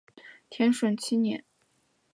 [0.49, 1.45] 天顺七年。